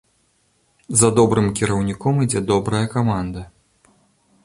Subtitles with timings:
[1.01, 3.49] За добрым кіраўніком ідзе добрая каманда!